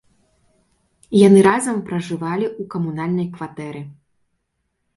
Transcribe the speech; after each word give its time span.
Яны 1.27 1.39
разам 1.49 1.77
пражывалі 1.91 2.45
ў 2.59 2.63
камунальнай 2.77 3.27
кватэры. 3.39 3.81